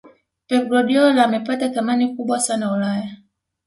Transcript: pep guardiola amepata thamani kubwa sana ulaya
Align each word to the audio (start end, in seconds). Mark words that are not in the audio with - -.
pep 0.47 0.63
guardiola 0.71 1.23
amepata 1.23 1.69
thamani 1.69 2.15
kubwa 2.15 2.39
sana 2.39 2.71
ulaya 2.73 3.17